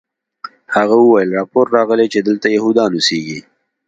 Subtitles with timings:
[0.75, 3.39] هغه وویل راپور راغلی چې دلته یهودان اوسیږي